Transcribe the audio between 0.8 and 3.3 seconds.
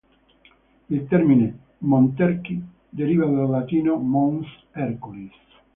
Il termine "Monterchi" deriva